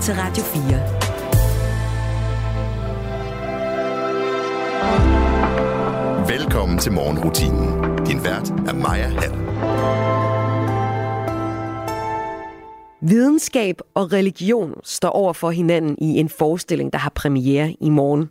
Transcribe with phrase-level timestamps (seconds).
[0.00, 0.58] til Radio 4.
[6.38, 7.96] Velkommen til morgenrutinen.
[8.06, 9.32] Din vært er Maja Hall.
[13.00, 18.28] Videnskab og religion står over for hinanden i en forestilling, der har premiere i morgen.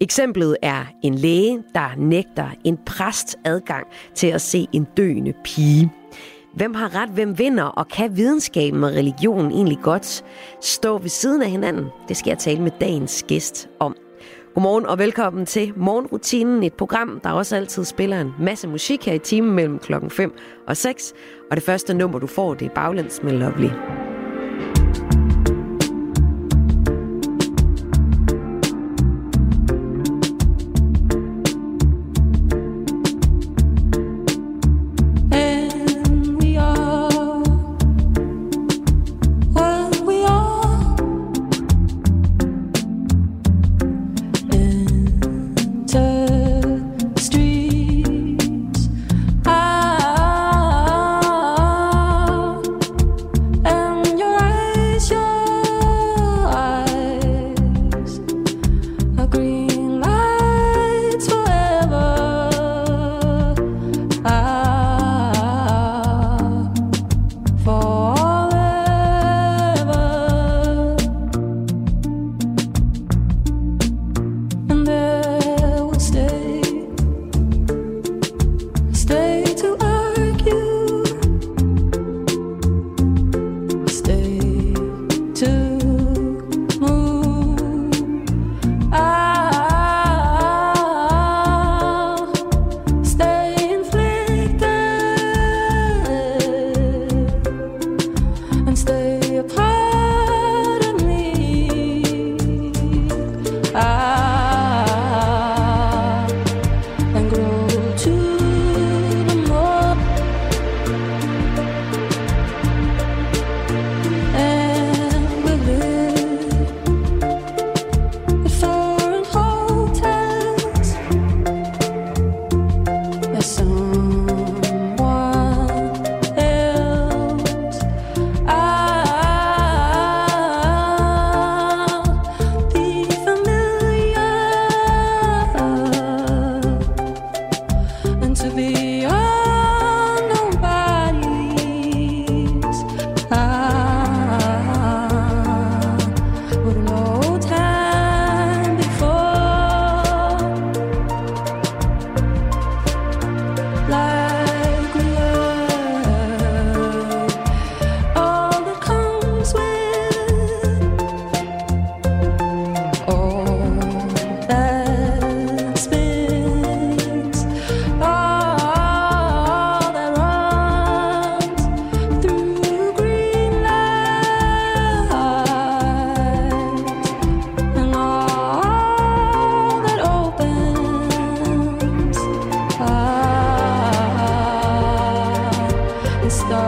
[0.00, 5.92] Eksemplet er en læge, der nægter en præst adgang til at se en døende pige.
[6.58, 10.24] Hvem har ret, hvem vinder, og kan videnskaben og religionen egentlig godt
[10.60, 11.86] stå ved siden af hinanden?
[12.08, 13.96] Det skal jeg tale med dagens gæst om.
[14.54, 19.12] Godmorgen og velkommen til Morgenrutinen, et program, der også altid spiller en masse musik her
[19.12, 20.32] i timen mellem klokken 5
[20.66, 21.14] og 6.
[21.50, 23.70] Og det første nummer, du får, det er Baglands med Lovely.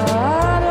[0.09, 0.70] heart.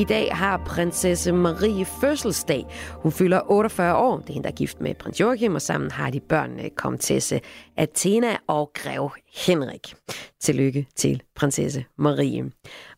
[0.00, 2.66] I dag har prinsesse Marie fødselsdag.
[3.02, 4.18] Hun fylder 48 år.
[4.18, 6.70] Det er hende, der er gift med prins Joachim, og sammen har de børnene øh,
[6.70, 7.40] komtesse
[7.76, 9.10] Athena og grev
[9.46, 9.94] Henrik.
[10.40, 12.50] Tillykke til prinsesse Marie.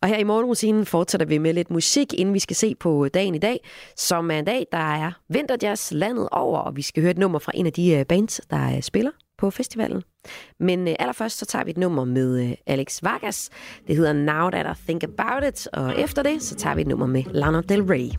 [0.03, 3.11] Og her i morgenrutinen fortsætter vi med lidt musik, inden vi skal se på øh,
[3.15, 3.61] dagen i dag,
[3.97, 7.39] som er en dag, der er vinterjazz landet over, og vi skal høre et nummer
[7.39, 10.03] fra en af de øh, bands, der spiller på festivalen.
[10.61, 13.51] Men øh, allerførst så tager vi et nummer med øh, Alex Vargas.
[13.87, 16.87] Det hedder Now That I Think About It, og efter det så tager vi et
[16.89, 18.11] nummer med Lana Del Rey.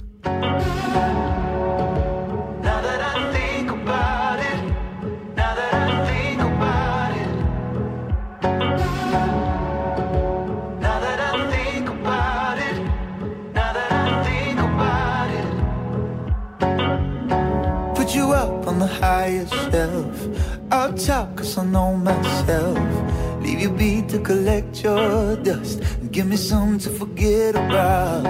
[18.16, 20.33] you up on the highest shelf
[20.74, 22.80] I'll talk cause I know myself.
[23.44, 25.84] Leave you be to collect your dust.
[26.12, 28.26] Give me something to forget about.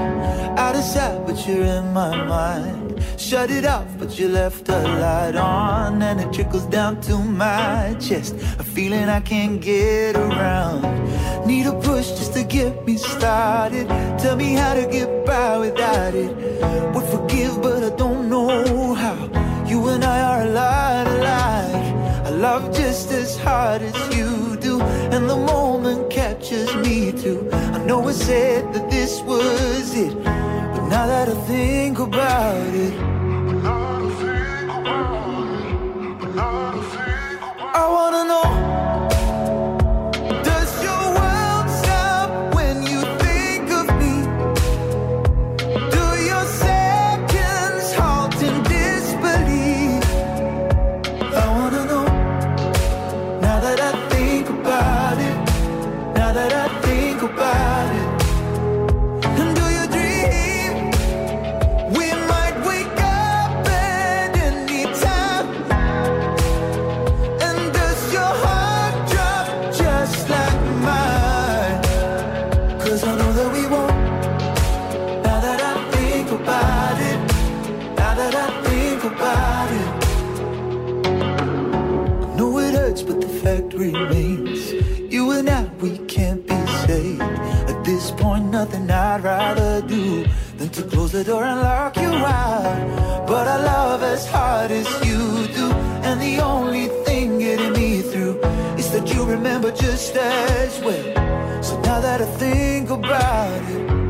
[0.60, 3.02] Out of sight, but you're in my mind.
[3.18, 7.96] shut it off, but you left a light on, and it trickles down to my
[8.02, 8.36] chest.
[8.60, 10.82] A feeling I can't get around.
[11.48, 13.88] Need a push just to get me started.
[14.20, 16.54] Tell me how to get by without it.
[23.44, 24.82] Hard as you do,
[25.14, 27.50] and the moment captures me too.
[27.52, 32.94] I know I said that this was it, but now that I think about it.
[37.76, 38.13] I wanna
[91.14, 93.28] the door and lock you out.
[93.28, 95.72] But I love as hard as you do.
[96.08, 98.42] And the only thing getting me through
[98.80, 101.62] is that you remember just as well.
[101.62, 104.03] So now that I think about it,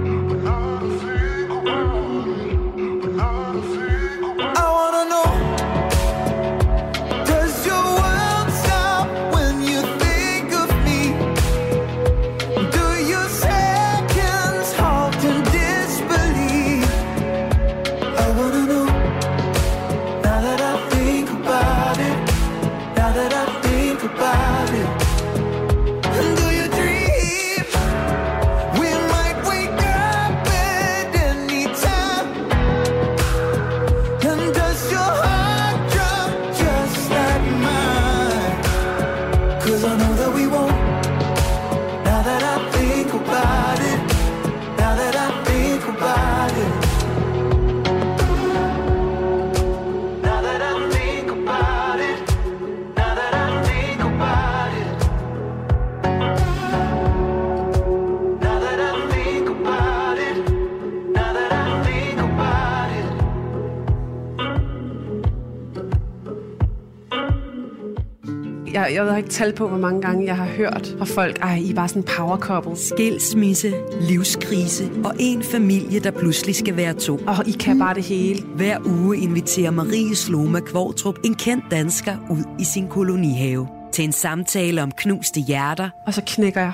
[69.24, 71.88] ikke tal på, hvor mange gange jeg har hørt fra folk, ej, I er bare
[71.88, 72.78] sådan power couple.
[72.78, 77.20] Skilsmisse, livskrise og en familie, der pludselig skal være to.
[77.28, 78.44] Og I kan bare det hele.
[78.56, 84.12] Hver uge inviterer Marie Sloma Kvortrup en kendt dansker ud i sin kolonihave til en
[84.12, 86.74] samtale om knuste hjerter, Og så knækker jeg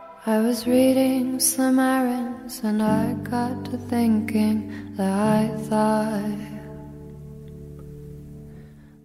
[0.23, 6.37] I was reading some errands and I got to thinking that I thought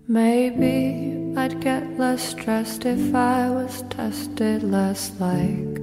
[0.06, 5.80] maybe I'd get less stressed if I was tested less like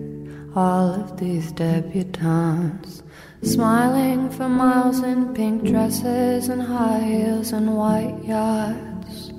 [0.56, 3.02] all of these debutantes.
[3.42, 9.32] Smiling for miles in pink dresses and high heels and white yachts.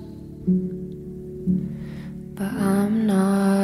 [2.35, 3.64] But I'm not.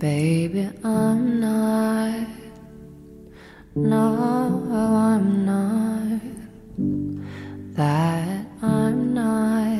[0.00, 2.26] Baby, I'm not.
[3.74, 6.20] No, I'm not.
[7.76, 9.76] That I'm not.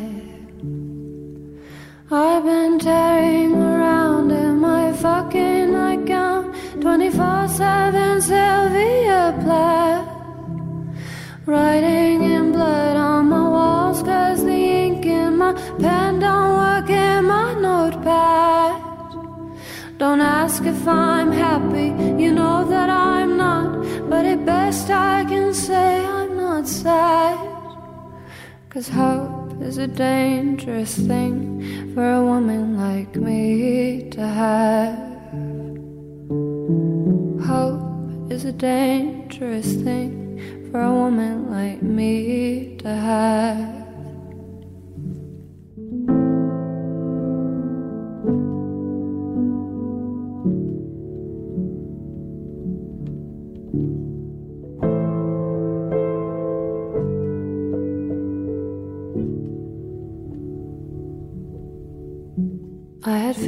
[2.11, 10.07] I've been tearing around in my fucking nightgown 24 7 Sylvia Plath.
[11.47, 12.10] Writing
[20.01, 21.89] Don't ask if I'm happy,
[22.23, 24.09] you know that I'm not.
[24.09, 27.39] But at best I can say I'm not sad.
[28.71, 34.97] Cause hope is a dangerous thing for a woman like me to have.
[37.47, 43.80] Hope is a dangerous thing for a woman like me to have.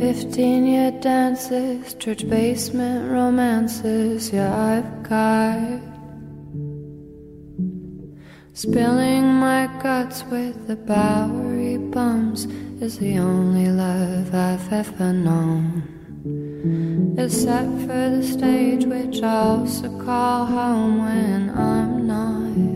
[0.03, 5.81] 15 year dances, church basement romances, yeah, I've got.
[8.53, 12.47] Spilling my guts with the Bowery bums
[12.81, 15.85] is the only love I've ever known.
[17.17, 22.72] Except for the stage, which I also call home when I'm not.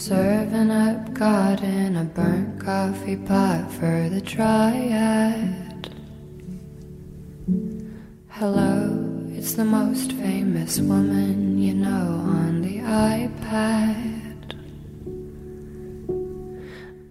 [0.00, 5.94] Serving up God in a burnt coffee pot for the triad.
[8.30, 14.54] Hello, it's the most famous woman you know on the iPad.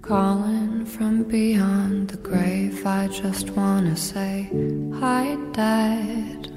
[0.02, 4.50] Calling from beyond the grave, I just wanna say,
[4.96, 6.52] Hi, Dad.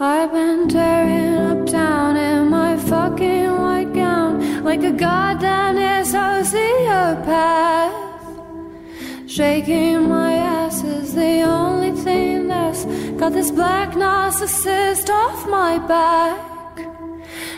[0.00, 3.83] I've been tearing up town in my fucking white
[4.64, 7.92] like a goddamn sociopath.
[9.28, 12.86] Shaking my ass is the only thing that's
[13.20, 16.40] got this black narcissist off my back.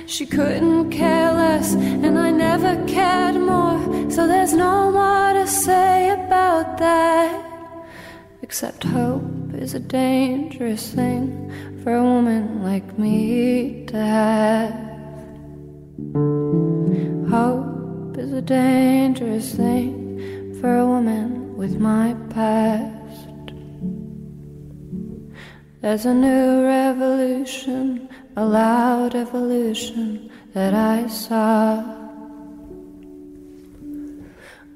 [0.06, 6.10] She couldn't care less, and I never cared more, so there's no more to say
[6.10, 7.44] about that.
[8.42, 11.52] Except hope is a dangerous thing
[11.84, 14.95] for a woman like me to have.
[17.30, 23.52] Hope is a dangerous thing for a woman with my past.
[25.80, 31.82] There's a new revolution, a loud evolution that I saw.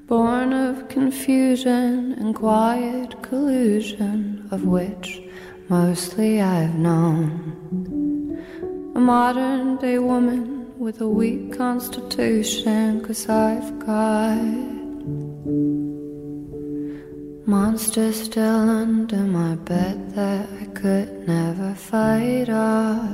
[0.07, 5.21] Born of confusion and quiet collusion, of which
[5.69, 8.43] mostly I've known.
[8.93, 14.41] A modern day woman with a weak constitution, cause I've got
[17.45, 23.07] monsters still under my bed that I could never fight off.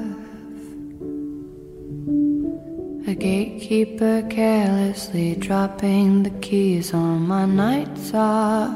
[3.05, 8.71] A gatekeeper carelessly dropping the keys on my nights off.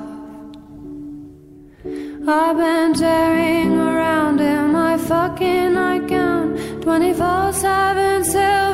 [2.28, 8.71] I've been tearing around in my fucking nightgown 24 7 Sylvia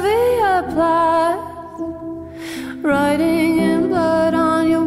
[2.82, 4.86] Writing in blood on your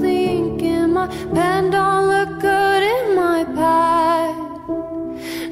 [0.00, 3.44] the ink in my pen don't look good in my.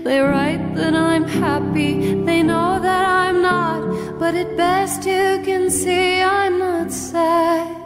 [0.05, 1.93] They write that I'm happy,
[2.25, 7.77] they know that I'm not, but at best you can see I'm not sad.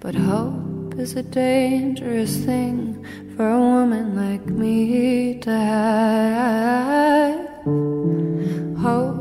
[0.00, 3.04] But hope is a dangerous thing
[3.36, 6.84] for a woman like me to have.
[8.86, 9.13] Hope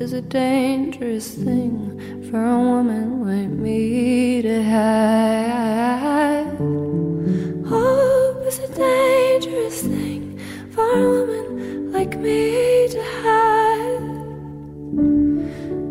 [0.00, 6.46] is a dangerous thing for a woman like me to have.
[7.68, 10.40] Hope is a dangerous thing
[10.70, 14.00] for a woman like me to have.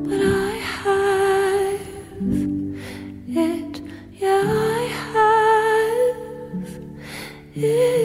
[0.07, 1.81] But I have
[3.27, 3.81] it,
[4.15, 6.67] yeah, I have
[7.55, 7.99] it,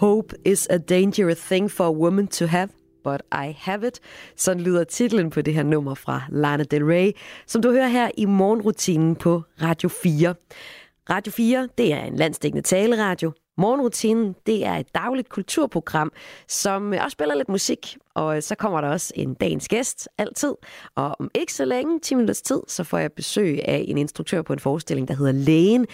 [0.00, 2.68] Hope is a dangerous thing for a woman to have,
[3.04, 4.00] but I have it.
[4.36, 7.12] Sådan lyder titlen på det her nummer fra Lana Del Rey,
[7.46, 10.34] som du hører her i morgenrutinen på Radio 4.
[11.10, 13.32] Radio 4, det er en landsdækkende taleradio.
[13.60, 16.12] Morgenrutinen, det er et dagligt kulturprogram,
[16.48, 17.96] som øh, også spiller lidt musik.
[18.14, 20.54] Og øh, så kommer der også en dagens gæst, altid.
[20.94, 24.42] Og om ikke så længe, 10 minutters tid, så får jeg besøg af en instruktør
[24.42, 25.86] på en forestilling, der hedder Lægen.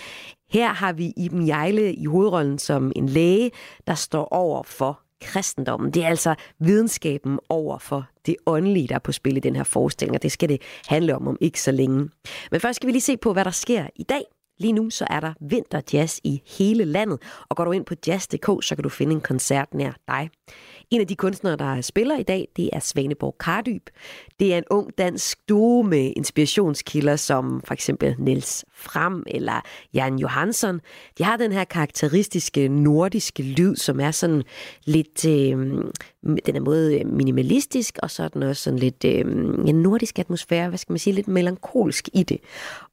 [0.51, 3.51] Her har vi Iben Jejle i hovedrollen som en læge,
[3.87, 5.91] der står over for kristendommen.
[5.91, 9.65] Det er altså videnskaben over for det åndelige, der er på spil i den her
[9.65, 12.09] forestilling, og det skal det handle om om ikke så længe.
[12.51, 14.23] Men først skal vi lige se på, hvad der sker i dag.
[14.59, 18.47] Lige nu så er der vinterjazz i hele landet, og går du ind på jazz.dk,
[18.65, 20.31] så kan du finde en koncert nær dig.
[20.91, 23.87] En af de kunstnere, der spiller i dag, det er Svaneborg Kardyb.
[24.41, 29.61] Det er en ung dansk duo med inspirationskilder som for eksempel Niels Fram eller
[29.95, 30.81] Jan Johansson.
[31.19, 34.43] De har den her karakteristiske nordiske lyd, som er sådan
[34.85, 35.59] lidt, øh,
[36.47, 39.21] den er måde minimalistisk, og så er den også sådan lidt øh,
[39.69, 42.41] en nordisk atmosfære, hvad skal man sige, lidt melankolsk i det.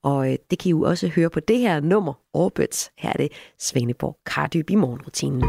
[0.03, 2.91] Og øh, det kan I jo også høre på det her nummer, Orbits.
[2.97, 5.43] Her er det Svaneborg Kardyb i morgenrutinen.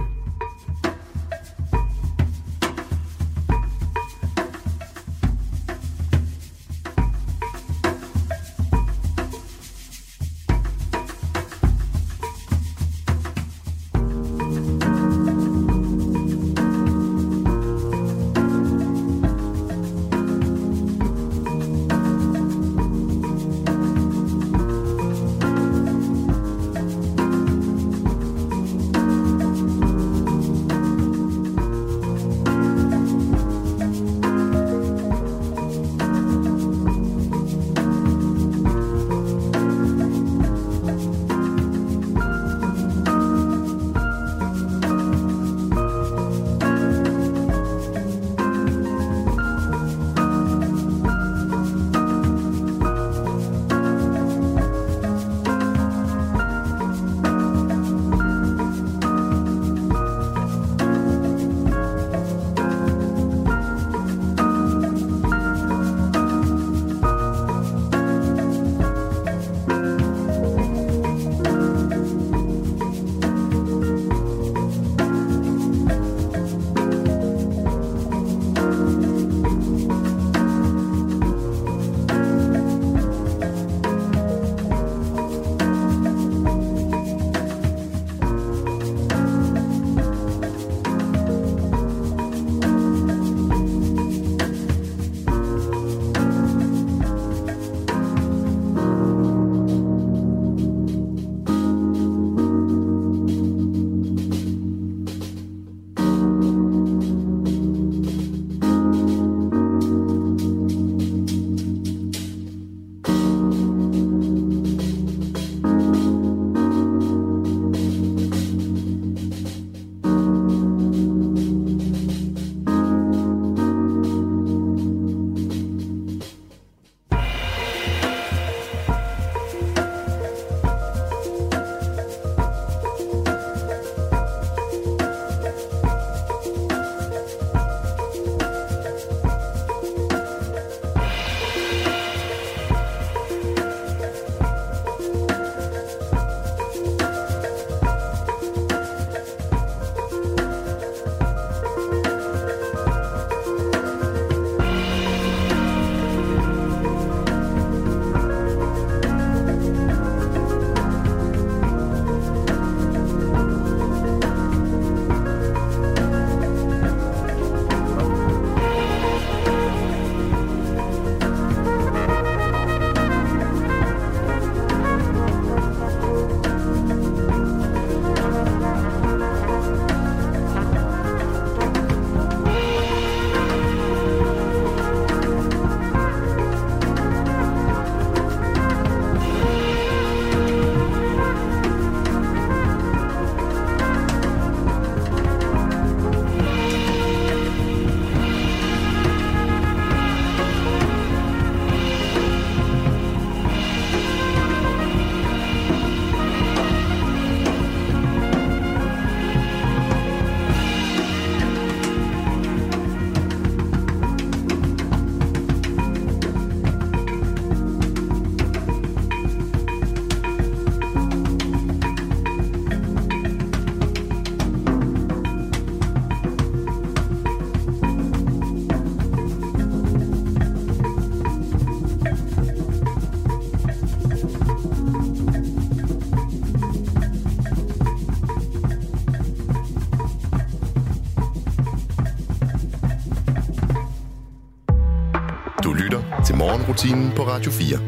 [246.75, 247.79] Morgenrutinen på Radio 4.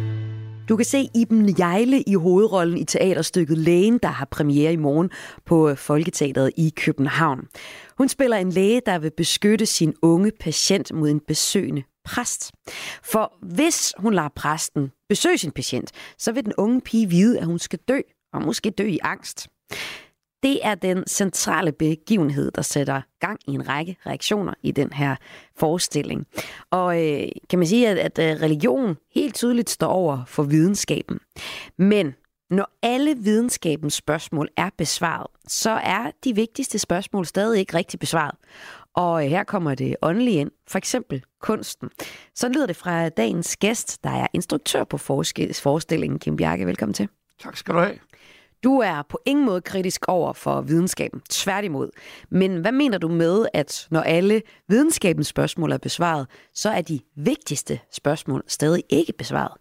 [0.69, 5.11] Du kan se Iben Jejle i hovedrollen i teaterstykket Lægen, der har premiere i morgen
[5.47, 7.41] på øh, Folketeateret i København.
[7.99, 12.53] Hun spiller en læge, der vil beskytte sin unge patient mod en besøgende præst.
[13.03, 17.47] For hvis hun lader præsten besøge sin patient, så vil den unge pige vide, at
[17.47, 18.01] hun skal dø,
[18.33, 19.49] og måske dø i angst.
[20.47, 25.17] Det er den centrale begivenhed, der sætter gang i en række reaktioner i den her
[25.57, 26.27] forestilling.
[26.71, 31.19] Og øh, kan man sige, at, at øh, religion helt tydeligt står over for videnskaben.
[31.79, 32.15] Men
[32.51, 38.35] når alle videnskabens spørgsmål er besvaret, så er de vigtigste spørgsmål stadig ikke rigtig besvaret.
[38.95, 41.91] Og øh, her kommer det åndelige ind, for eksempel kunsten.
[42.35, 46.19] Så lyder det fra dagens gæst, der er instruktør på forestillingen.
[46.19, 47.09] Kim Bjarke, velkommen til.
[47.43, 47.99] Tak skal du have.
[48.67, 51.91] Du er på ingen måde kritisk over for videnskaben, tværtimod.
[52.31, 57.01] Men hvad mener du med, at når alle videnskabens spørgsmål er besvaret, så er de
[57.17, 59.53] vigtigste spørgsmål stadig ikke besvaret?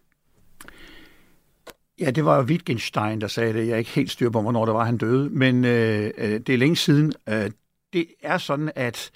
[2.00, 3.66] Ja, det var jo Wittgenstein, der sagde det.
[3.66, 5.30] Jeg er ikke helt styr på, hvornår det var, han døde.
[5.30, 7.12] Men øh, øh, det er længe siden.
[7.28, 7.50] Øh,
[7.92, 9.10] det er sådan, at,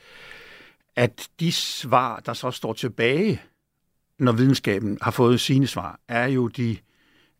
[0.96, 3.42] at de svar, der så står tilbage,
[4.18, 6.76] når videnskaben har fået sine svar, er jo de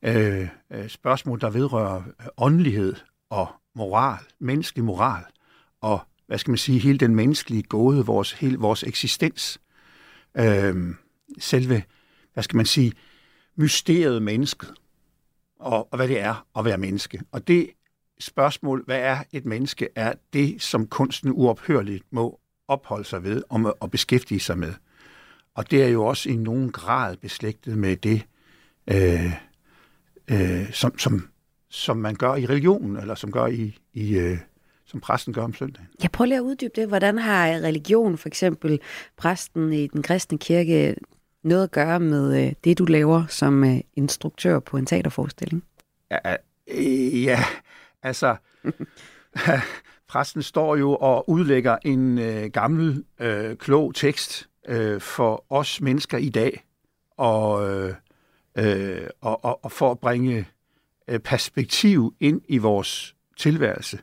[0.03, 2.95] Øh, øh, spørgsmål, der vedrører øh, åndelighed
[3.31, 5.25] og moral, menneskelig moral,
[5.81, 9.61] og hvad skal man sige, hele den menneskelige gåde, vores, hele vores eksistens.
[10.35, 10.95] Øh,
[11.39, 11.83] selve,
[12.33, 12.93] hvad skal man sige,
[13.57, 14.73] mysteriet mennesket,
[15.59, 17.21] og, og hvad det er at være menneske.
[17.33, 17.71] Og det
[18.21, 23.77] spørgsmål, hvad er et menneske, er det, som kunsten uophørligt må opholde sig ved og,
[23.81, 24.75] og beskæftige sig med.
[25.55, 28.23] Og det er jo også i nogen grad beslægtet med det,
[28.91, 29.33] øh,
[30.31, 31.29] øh, som, som,
[31.71, 34.39] som man gør i religionen, eller som gør i, i øh,
[34.87, 35.89] som præsten gør om søndagen.
[36.03, 36.89] Jeg prøver lige at uddybe det.
[36.89, 38.81] Hvordan har religion, for eksempel
[39.17, 40.97] præsten i den kristne kirke,
[41.43, 45.65] noget at gøre med øh, det, du laver som øh, instruktør på en teaterforestilling?
[46.11, 46.37] Ja,
[46.69, 47.45] øh, ja
[48.03, 48.37] altså...
[50.11, 56.19] præsten står jo og udlægger en øh, gammel, øh, klog tekst øh, for os mennesker
[56.19, 56.65] i dag.
[57.17, 57.95] Og øh,
[58.59, 60.47] øh, og, og, og for at bringe
[61.09, 63.99] øh, perspektiv ind i vores tilværelse,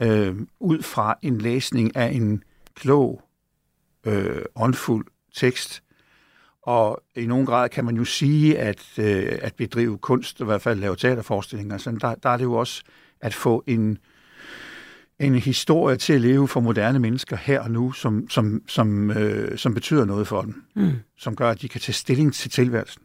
[0.00, 3.22] øh, ud fra en læsning af en klog,
[4.06, 5.82] øh, åndfuld tekst.
[6.62, 10.62] Og i nogen grad kan man jo sige, at øh, at bedrive kunst, i hvert
[10.62, 12.82] fald lave teaterforestillinger, så der, der er det jo også
[13.20, 13.98] at få en,
[15.18, 19.58] en historie til at leve for moderne mennesker her og nu, som, som, som, øh,
[19.58, 20.92] som betyder noget for dem, mm.
[21.16, 23.02] som gør, at de kan tage stilling til tilværelsen.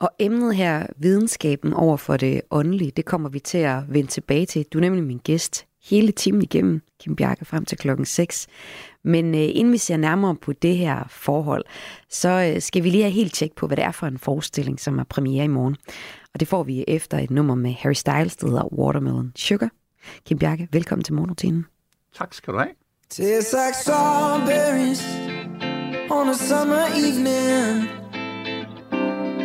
[0.00, 4.46] Og emnet her, videnskaben over for det åndelige, det kommer vi til at vende tilbage
[4.46, 4.64] til.
[4.72, 8.46] Du er nemlig min gæst hele timen igennem, Kim Bjarke, frem til klokken 6.
[9.04, 11.64] Men øh, inden vi ser nærmere på det her forhold,
[12.08, 14.80] så øh, skal vi lige have helt tjek på, hvad det er for en forestilling,
[14.80, 15.76] som er premiere i morgen.
[16.34, 19.70] Og det får vi efter et nummer med Harry Styles, der hedder Watermelon Sugar.
[20.26, 21.66] Kim Bjarke, velkommen til morgenrutinen.
[22.18, 22.70] Tak skal du have.
[23.10, 25.02] Tastes like strawberries
[26.10, 28.03] on a summer evening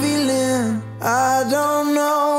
[0.00, 0.82] feeling.
[1.02, 2.29] I don't know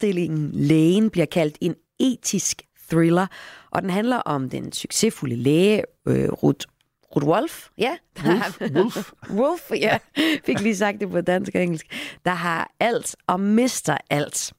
[0.00, 3.26] Forestillingen Lægen bliver kaldt en etisk thriller,
[3.70, 6.66] og den handler om den succesfulde læge øh, Ruth,
[7.16, 7.96] Ruth Wolf, ja.
[8.26, 9.12] Wolf, Wolf.
[9.30, 9.98] Wolf, ja.
[10.44, 11.86] Fik lige sagt det på dansk og engelsk.
[12.24, 14.52] Der har alt og mister alt.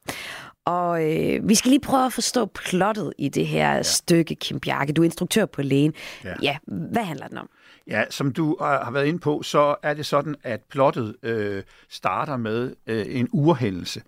[0.66, 3.84] Og øh, vi skal lige prøve at forstå plottet i det her ja.
[3.84, 4.94] stykke, Kim Bjarke.
[4.94, 5.94] Du er instruktør på Lægen.
[6.24, 6.34] Ja.
[6.42, 7.50] ja, hvad handler den om?
[7.88, 11.64] Ja, som du øh, har været inde på, så er det sådan, at plottet øh,
[11.90, 14.02] starter med øh, en urhændelse,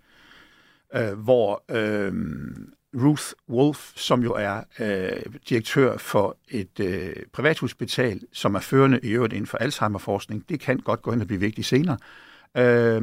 [0.94, 2.12] øh, hvor øh,
[2.94, 9.10] Ruth Wolf, som jo er øh, direktør for et øh, privathospital, som er førende i
[9.10, 11.98] øvrigt inden for Alzheimer-forskning, det kan godt gå hen og blive vigtigt senere.
[12.56, 13.02] Øh,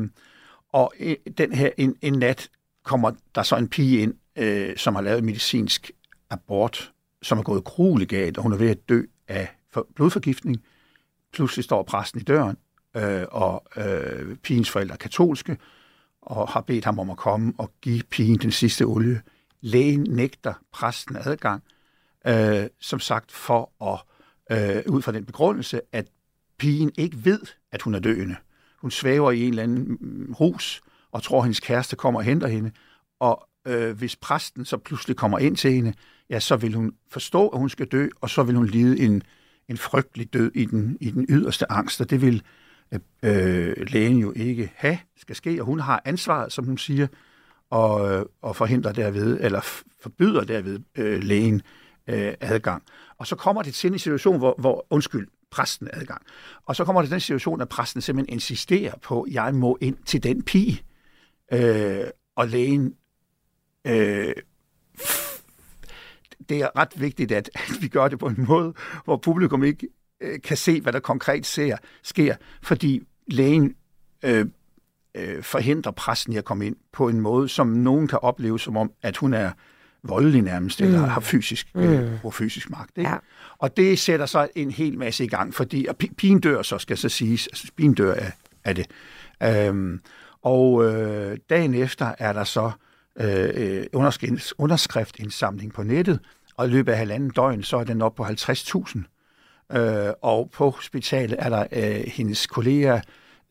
[0.69, 2.49] og øh, den her en, en nat
[2.83, 5.91] kommer der så en pige ind, øh, som har lavet medicinsk
[6.29, 10.63] abort, som er gået grueligt galt, og hun er ved at dø af for- blodforgiftning.
[11.33, 12.57] Pludselig står præsten i døren,
[12.97, 15.57] øh, og øh, pigens forældre er katolske,
[16.21, 19.21] og har bedt ham om at komme og give pigen den sidste olie.
[19.61, 21.63] Lægen nægter præsten adgang,
[22.27, 23.99] øh, som sagt for at,
[24.57, 26.07] øh, ud fra den begrundelse, at
[26.57, 27.39] pigen ikke ved,
[27.71, 28.35] at hun er døende.
[28.81, 30.81] Hun svæver i en eller anden hus rus,
[31.11, 32.71] og tror, at hendes kæreste kommer og henter hende.
[33.19, 35.93] Og øh, hvis præsten så pludselig kommer ind til hende,
[36.29, 39.23] ja, så vil hun forstå, at hun skal dø, og så vil hun lide en,
[39.69, 42.43] en frygtelig død i den, i den yderste angst, og det vil
[43.23, 47.07] øh, lægen jo ikke have skal ske, og hun har ansvaret, som hun siger,
[47.69, 49.61] og, øh, og forhindrer derved, eller
[50.01, 51.61] forbyder derved øh, lægen
[52.07, 52.83] øh, adgang.
[53.17, 56.21] Og så kommer det til en situation, hvor, hvor undskyld, præsten adgang.
[56.65, 59.77] Og så kommer det til den situation, at præsten simpelthen insisterer på, at jeg må
[59.81, 60.83] ind til den pige,
[61.53, 62.03] øh,
[62.35, 62.95] og lægen
[63.87, 64.33] øh,
[66.49, 68.73] det er ret vigtigt, at, at vi gør det på en måde,
[69.05, 69.87] hvor publikum ikke
[70.21, 73.75] øh, kan se, hvad der konkret ser, sker, fordi lægen
[74.25, 74.45] øh,
[75.15, 78.77] øh, forhindrer præsten i at komme ind på en måde, som nogen kan opleve som
[78.77, 79.51] om, at hun er
[80.03, 80.87] voldelig nærmest, mm.
[80.87, 82.97] eller har fysisk, øh, bruger fysisk magt.
[82.97, 83.09] Ikke?
[83.09, 83.17] Ja.
[83.57, 86.77] Og det sætter så en hel masse i gang, fordi og pi- pigen dør så,
[86.77, 88.31] skal så siges, altså pigen dør af,
[88.63, 88.87] af det.
[89.43, 90.01] Øhm,
[90.41, 92.71] og øh, dagen efter er der så
[93.19, 96.19] øh, øh, underskrift, underskriftindsamling på nettet,
[96.57, 98.99] og i løbet af halvanden døgn, så er den op på 50.000.
[99.73, 103.01] Øh, og på hospitalet er der øh, hendes kolleger,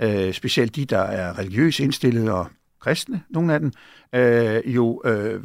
[0.03, 2.47] øh, specielt de, der er religiøst indstillet og
[2.81, 3.73] kristne, nogle af dem,
[4.13, 5.43] øh, jo øh,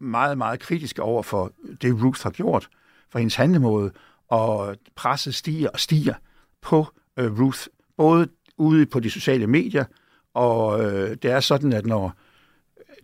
[0.00, 2.68] meget, meget kritiske over for det, Ruth har gjort,
[3.10, 3.90] for hendes handlemåde,
[4.28, 6.14] og presset stiger og stiger
[6.62, 6.86] på
[7.16, 9.84] øh, Ruth, både ude på de sociale medier,
[10.34, 12.12] og øh, det er sådan, at når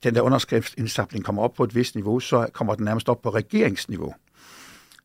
[0.05, 3.31] den der underskriftsindsamling kommer op på et vist niveau, så kommer den nærmest op på
[3.31, 4.15] regeringsniveau.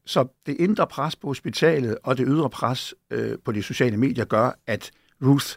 [0.05, 4.25] Så det indre pres på hospitalet og det ydre pres øh, på de sociale medier
[4.25, 5.55] gør, at Ruth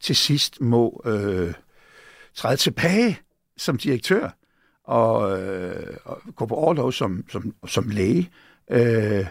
[0.00, 1.54] til sidst må øh,
[2.34, 3.18] træde tilbage
[3.56, 4.30] som direktør
[4.84, 8.30] og, øh, og gå på overlov som, som, som læge.
[8.70, 9.26] Øh,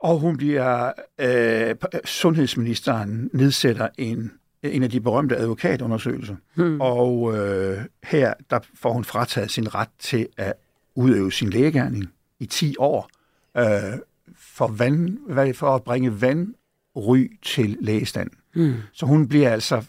[0.00, 6.36] og hun bliver, øh, sundhedsministeren nedsætter en, en af de berømte advokatundersøgelser.
[6.54, 6.80] Hmm.
[6.80, 10.52] Og øh, her der får hun frataget sin ret til at
[10.94, 13.10] udøve sin lægegærning i 10 år
[13.56, 13.98] øh,
[14.36, 18.30] for, vand, for at bringe vandry til lægestand.
[18.54, 18.74] Hmm.
[18.92, 19.84] Så hun bliver altså,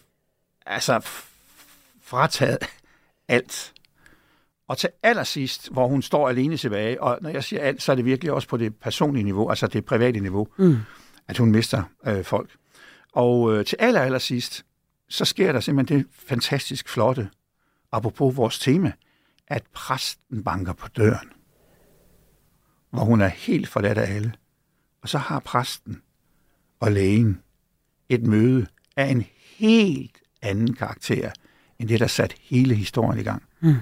[0.66, 1.00] altså
[2.02, 2.58] frataget
[3.28, 3.72] alt.
[4.68, 7.96] Og til allersidst, hvor hun står alene tilbage, og når jeg siger alt, så er
[7.96, 10.76] det virkelig også på det personlige niveau, altså det private niveau, mm.
[11.28, 12.50] at hun mister øh, folk.
[13.12, 14.64] Og øh, til aller, allersidst,
[15.08, 17.28] så sker der simpelthen det fantastisk flotte,
[17.92, 18.92] apropos vores tema,
[19.48, 21.32] at præsten banker på døren,
[22.92, 24.32] hvor hun er helt forladt af alle.
[25.02, 26.02] Og så har præsten
[26.80, 27.40] og lægen
[28.08, 29.24] et møde af en
[29.56, 31.30] helt anden karakter,
[31.78, 33.42] end det, der satte hele historien i gang.
[33.60, 33.74] Mm.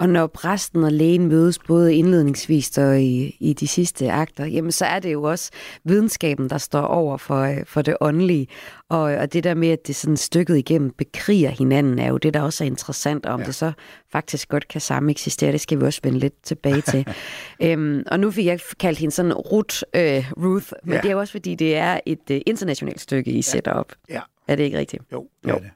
[0.00, 4.72] Og når præsten og lægen mødes både indledningsvis og i, i de sidste akter, jamen
[4.72, 5.50] så er det jo også
[5.84, 8.46] videnskaben, der står over for, øh, for det åndelige.
[8.88, 12.34] Og, og det der med, at det sådan stykket igennem bekriger hinanden, er jo det,
[12.34, 13.46] der også er interessant, og om ja.
[13.46, 13.72] det så
[14.12, 15.52] faktisk godt kan samme eksistere.
[15.52, 17.06] Det skal vi også vende lidt tilbage til.
[17.64, 21.00] øhm, og nu fik jeg kaldt hende sådan Ruth, øh, Ruth men Ja.
[21.00, 23.40] det er jo også, fordi det er et øh, internationalt stykke, I ja.
[23.40, 23.92] sætter op.
[24.10, 25.02] Ja, Er det ikke rigtigt?
[25.12, 25.54] jo, det Jo.
[25.54, 25.70] er det.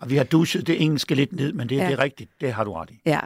[0.00, 1.86] Og vi har dusjet det engelske lidt ned, men det, ja.
[1.86, 2.30] det er rigtigt.
[2.40, 3.00] Det har du ret i.
[3.06, 3.20] Ja.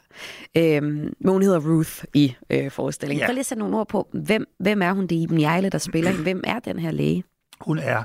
[0.57, 3.21] Øhm, men hun hedder Ruth i øh, forestillingen.
[3.21, 3.27] Ja.
[3.27, 5.07] Prøv lige at sætte nogle ord på, hvem, hvem er hun?
[5.07, 6.23] Det er Iben Jejle, der spiller hende.
[6.23, 7.25] Hvem er den her læge?
[7.61, 8.03] Hun er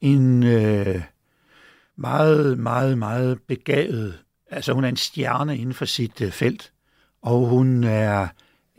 [0.00, 1.02] en øh,
[1.96, 4.18] meget, meget, meget begavet,
[4.50, 6.72] altså hun er en stjerne inden for sit øh, felt,
[7.22, 8.28] og hun er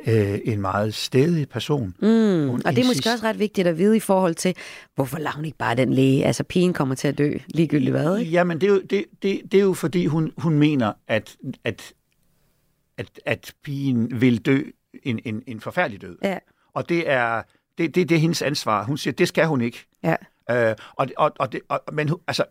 [0.07, 1.87] øh, en meget stedig person.
[2.01, 2.07] Mm,
[2.49, 4.55] Hun og det er måske insist- også ret vigtigt at vide i forhold til,
[4.95, 6.25] hvorfor lader hun ikke bare den læge?
[6.25, 8.31] Altså, pigen kommer til at dø, ligegyldigt hvad, ikke?
[8.31, 11.93] Jamen, det er jo, det, det, det er jo fordi, hun, hun mener, at, at,
[12.97, 14.61] at, at pigen vil dø
[15.03, 16.17] en, en, en forfærdelig død.
[16.23, 16.37] Ja,
[16.73, 17.41] Og det er,
[17.77, 18.83] det, det, det er hendes ansvar.
[18.83, 19.85] Hun siger, det skal hun ikke.
[20.03, 20.15] ja,
[20.51, 22.43] Øh, og, og, og, det, og, men altså,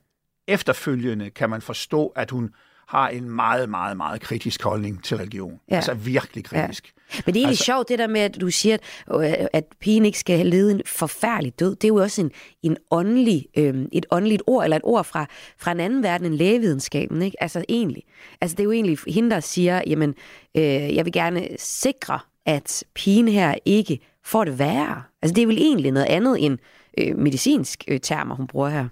[0.49, 2.51] efterfølgende kan man forstå, at hun
[2.89, 5.61] har en meget, meget, meget kritisk holdning til religion.
[5.71, 5.77] Ja.
[5.77, 6.93] Altså virkelig kritisk.
[7.27, 9.65] Men det er egentlig altså, sjovt, det der med, at du siger, at, øh, at
[9.81, 11.75] pigen ikke skal lede en forfærdelig død.
[11.75, 12.31] Det er jo også en,
[12.63, 15.27] en åndelig, øh, et åndeligt ord, eller et ord fra,
[15.59, 17.23] fra en anden verden end lægevidenskaben.
[17.23, 17.43] Ikke?
[17.43, 18.03] Altså egentlig.
[18.41, 20.15] Altså det er jo egentlig hende, der siger, jamen,
[20.55, 25.03] øh, jeg vil gerne sikre, at pigen her ikke får det værre.
[25.23, 26.59] Altså det er vel egentlig noget andet end
[26.99, 28.89] øh, medicinsk øh, termer, hun bruger her.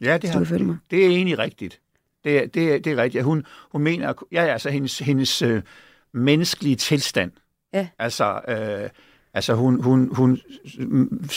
[0.00, 0.76] Ja, det, har, mig.
[0.90, 1.80] det er egentlig rigtigt.
[2.24, 3.24] Det, er- det, det er rigtigt.
[3.24, 5.62] Hun, hun mener, ja, altså hendes, hendes øh,
[6.12, 7.32] menneskelige tilstand.
[7.72, 7.88] Ja.
[7.98, 8.90] Altså, øh,
[9.34, 10.38] altså hun, hun, hun,
[10.78, 11.28] mm,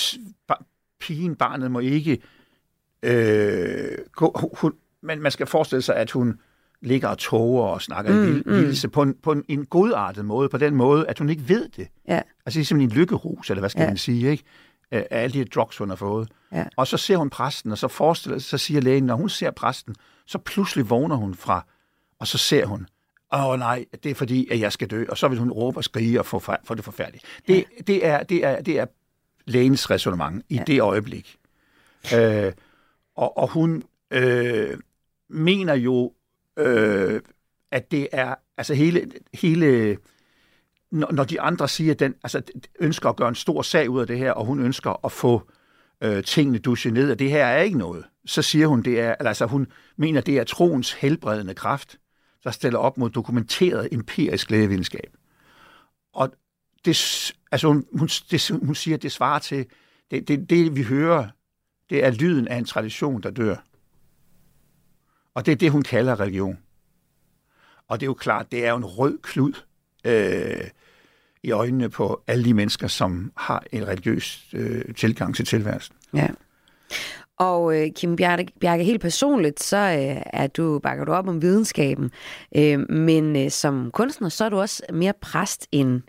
[1.00, 2.18] pigen, barnet må ikke
[3.04, 6.40] øh, gå, hun, men man skal forestille sig, at hun
[6.82, 10.26] ligger og toger og snakker mm, i vild- vildelse på, en, på en, en godartet
[10.26, 11.88] måde, på den måde, at hun ikke ved det.
[12.08, 12.22] Ja.
[12.46, 13.88] Altså det er simpelthen en lykkerus, eller hvad skal ja.
[13.88, 14.44] man sige, ikke?
[14.94, 16.30] Af af alle de her drugs, hun har fået.
[16.52, 16.66] Ja.
[16.76, 19.96] Og så ser hun præsten, og så forestiller så siger lægen, når hun ser præsten,
[20.26, 21.66] så pludselig vågner hun fra,
[22.20, 22.88] og så ser hun,
[23.34, 25.84] åh nej, det er fordi, at jeg skal dø, og så vil hun råbe og
[25.84, 27.26] skrige og få, for, få det forfærdeligt.
[27.48, 27.82] Det, ja.
[27.88, 28.86] det, er, det, er, det er
[29.46, 30.64] lægens resonemang i ja.
[30.68, 31.38] det øjeblik.
[32.16, 32.52] Øh,
[33.16, 34.78] og, og hun øh,
[35.30, 36.14] mener jo,
[36.58, 37.22] øh,
[37.72, 39.98] at det er, altså hele, hele
[40.94, 42.42] når, når de andre siger, at den altså,
[42.80, 45.50] ønsker at gøre en stor sag ud af det her, og hun ønsker at få
[46.02, 49.16] øh, tingene dusjet ned, og det her er ikke noget, så siger hun, det er,
[49.20, 52.00] altså hun mener, det er troens helbredende kraft,
[52.44, 55.18] der stiller op mod dokumenteret empirisk lægevidenskab.
[56.14, 56.34] Og
[56.86, 59.66] det, altså hun, hun, det, hun siger, at det svarer til,
[60.12, 61.28] det, det, det vi hører,
[61.90, 63.56] det er lyden af en tradition, der dør.
[65.34, 66.58] Og det er det, hun kalder religion.
[67.88, 69.54] Og det er jo klart, det er jo en rød klud
[70.06, 70.70] øh,
[71.44, 75.96] i øjnene på alle de mennesker, som har en religiøs øh, tilgang til tilværelsen.
[76.14, 76.28] Ja.
[77.40, 81.42] Og øh, Kim Bjarke, Bjarke, helt personligt, så øh, er du, bakker du op om
[81.42, 82.12] videnskaben,
[82.56, 86.02] øh, men øh, som kunstner, så er du også mere præst end,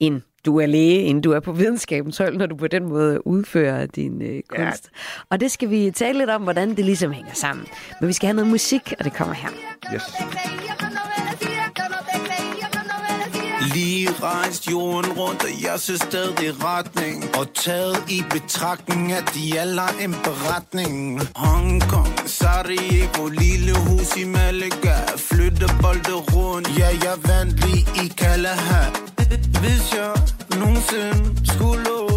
[0.00, 3.26] end du er læge, end du er på videnskabens hold, når du på den måde
[3.26, 4.90] udfører din øh, kunst.
[4.92, 5.24] Ja.
[5.30, 7.66] Og det skal vi tale lidt om, hvordan det ligesom hænger sammen.
[8.00, 9.48] Men vi skal have noget musik, og det kommer her.
[9.94, 10.02] Yes.
[13.74, 17.24] Lige rejst jorden rundt, og jeg ser stadig retning.
[17.38, 21.20] Og taget i betragtning, at de alle har en beretning.
[21.34, 24.96] Hongkong, Sarajevo, lille hus i Malaga.
[25.16, 28.90] Flytter bolde rundt, ja jeg vandt lige i Kalahar
[29.60, 30.14] Hvis jeg
[30.60, 32.09] nogensinde skulle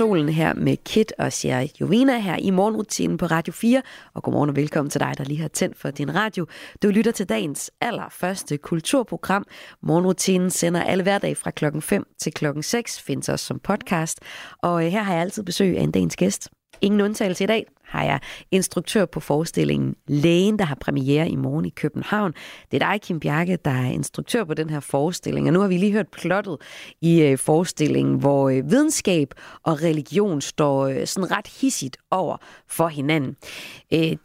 [0.00, 3.82] solen her med Kit og Sierra Jovina her i morgenrutinen på Radio 4.
[4.14, 6.46] Og godmorgen og velkommen til dig, der lige har tændt for din radio.
[6.82, 9.46] Du lytter til dagens allerførste kulturprogram.
[9.82, 14.20] Morgenrutinen sender alle hverdag fra klokken 5 til klokken 6, findes også som podcast.
[14.62, 16.48] Og øh, her har jeg altid besøg af en dagens gæst.
[16.80, 18.20] Ingen undtagelse i dag har jeg
[18.50, 22.34] instruktør på forestillingen Lægen, der har premiere i morgen i København.
[22.70, 25.46] Det er dig, Kim Bjarke, der er instruktør på den her forestilling.
[25.46, 26.56] Og nu har vi lige hørt plottet
[27.00, 32.36] i øh, forestillingen, hvor øh, videnskab og religion står øh, sådan ret hissigt over
[32.68, 33.36] for hinanden.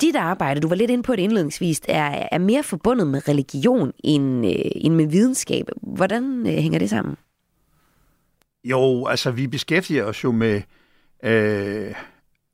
[0.01, 3.91] Dit arbejde, du var lidt inde på det indledningsvis, er, er mere forbundet med religion
[4.03, 4.45] end,
[4.75, 5.65] end med videnskab.
[5.81, 7.15] Hvordan hænger det sammen?
[8.63, 10.61] Jo, altså vi beskæftiger os jo med...
[11.23, 11.93] Øh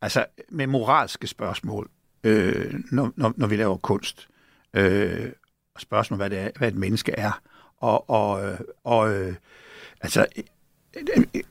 [0.02, 1.89] altså med moralske spørgsmål,
[2.24, 4.28] øh, når, når, når vi laver kunst.
[4.74, 5.32] Øh,
[5.80, 7.41] spørgsmål, hvad, det er, hvad et menneske er.
[7.78, 9.36] Og, og, øh, og øh,
[10.02, 10.43] altså, øh,
[11.18, 11.41] øh, øh,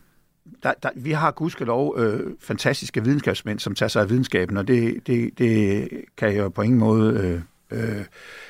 [0.62, 5.07] der, der, vi har gudskelov øh, fantastiske videnskabsmænd, som tager sig af videnskaben, og det,
[5.07, 7.14] det, det kan jeg jo på ingen måde...
[7.20, 7.40] Øh,
[7.70, 8.05] øh,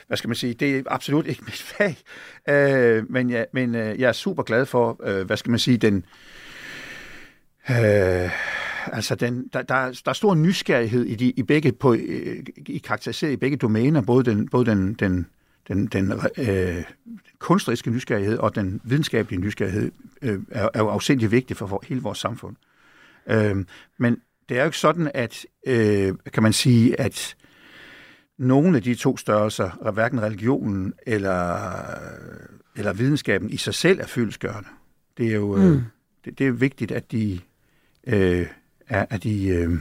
[0.07, 1.97] hvad skal man sige, det er absolut ikke mit fag,
[2.49, 5.77] øh, men, jeg, men øh, jeg er super glad for, øh, hvad skal man sige,
[5.77, 6.05] den,
[7.71, 8.31] øh,
[8.87, 12.79] altså den, der, der, der er stor nysgerrighed i, de, i begge på, øh, i
[12.79, 15.27] karakteriseret i begge domæner, både den, både den, den,
[15.69, 16.85] den, den øh,
[17.39, 22.03] kunstneriske nysgerrighed og den videnskabelige nysgerrighed øh, er, er jo afsindig vigtig for, for hele
[22.03, 22.57] vores samfund.
[23.27, 23.65] Øh,
[23.99, 24.17] men
[24.49, 27.37] det er jo ikke sådan, at øh, kan man sige, at
[28.39, 31.59] nogle af de to størrelser, hverken religionen eller,
[32.77, 34.69] eller videnskaben i sig selv er fyldesgørende.
[35.19, 35.83] Det er jo øh, mm.
[36.25, 37.41] det, det er vigtigt, at de
[38.07, 38.47] øh,
[38.91, 39.79] er, at de øh,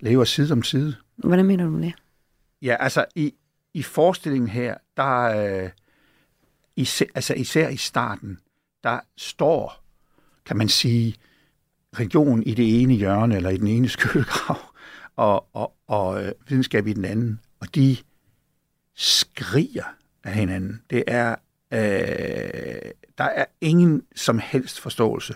[0.00, 0.96] lever side om side.
[1.16, 1.94] Hvordan mener du det?
[2.62, 3.34] Ja, altså i,
[3.74, 5.22] i forestillingen her, der
[5.64, 5.70] øh,
[6.76, 8.38] især, altså især i starten,
[8.84, 9.84] der står,
[10.46, 11.14] kan man sige,
[11.94, 14.58] region i det ene hjørne, eller i den ene skyllegrav,
[15.16, 17.40] og, og, og øh, videnskab i den anden.
[17.60, 17.96] Og de
[18.94, 19.84] skriger
[20.24, 20.82] af hinanden.
[20.90, 21.30] Det er,
[21.72, 25.34] øh, der er ingen som helst forståelse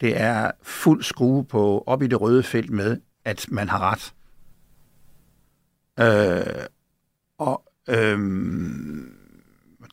[0.00, 4.12] det er fuld skrue på op i det røde felt med, at man har ret.
[5.98, 6.64] Øh,
[7.38, 8.18] og øh,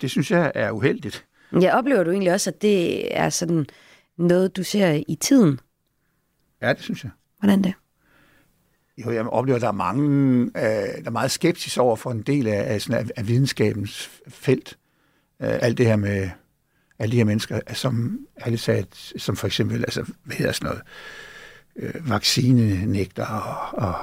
[0.01, 1.25] det synes jeg er uheldigt.
[1.61, 3.65] Jeg oplever du egentlig også, at det er sådan
[4.17, 5.59] noget, du ser i tiden?
[6.61, 7.11] Ja, det synes jeg.
[7.39, 7.73] Hvordan det?
[8.97, 12.21] Jo, jeg oplever, at der er mange, øh, der er meget skepsis over for en
[12.21, 14.77] del af, af, sådan, af, af videnskabens felt.
[15.41, 16.29] Øh, alt det her med
[16.99, 18.85] alle de her mennesker, øh, som, alle sagde,
[19.17, 20.81] som for eksempel, altså, hvad hedder sådan noget,
[21.75, 23.95] øh, vaccinenægter og, og,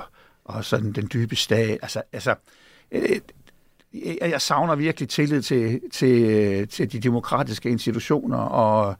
[0.44, 1.78] og sådan den dybe stat.
[1.82, 2.34] Altså, altså
[2.92, 3.20] øh, øh
[4.20, 8.96] jeg savner virkelig tillid til, til, øh, til de demokratiske institutioner og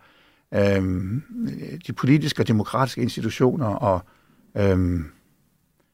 [0.55, 0.83] øh,
[1.87, 4.01] de politiske og demokratiske institutioner og,
[4.57, 5.01] øh,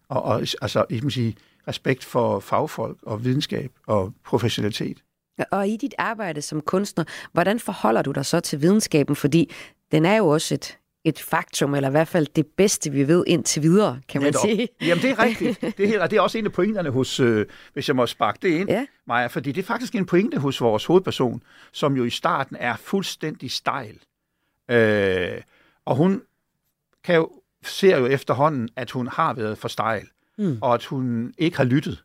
[0.09, 1.37] og, og altså, jeg må sige,
[1.69, 5.03] respekt for fagfolk og videnskab og professionalitet.
[5.51, 9.17] Og i dit arbejde som kunstner, hvordan forholder du dig så til videnskaben?
[9.17, 9.53] Fordi
[9.93, 13.25] den er jo også et, et faktum, eller i hvert fald det bedste, vi ved
[13.27, 14.43] indtil videre, kan man Netop.
[14.43, 14.69] sige.
[14.81, 15.61] Jamen, det er rigtigt.
[15.79, 18.49] Det er, det er også en af pointerne hos, øh, hvis jeg må sparke det
[18.49, 18.87] ind, ja.
[19.07, 22.77] Maja, fordi det er faktisk en pointe hos vores hovedperson, som jo i starten er
[22.77, 23.99] fuldstændig stejl.
[24.71, 25.41] Øh,
[25.85, 26.23] og hun
[27.05, 27.31] kan jo,
[27.65, 30.09] ser jo efterhånden, at hun har været for stejl,
[30.39, 30.59] mm.
[30.61, 32.03] og at hun ikke har lyttet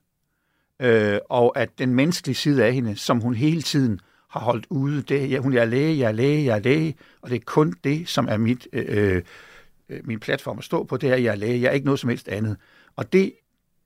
[0.81, 5.01] øh, og at den menneskelige side af hende, som hun hele tiden har holdt ude,
[5.01, 7.73] det, ja, hun er læge, jeg er læge, jeg er læge, og det er kun
[7.83, 9.21] det, som er mit, øh, øh,
[9.89, 11.85] øh min platform at stå på, det er, at jeg er læge, jeg er ikke
[11.85, 12.57] noget som helst andet.
[12.95, 13.33] Og det,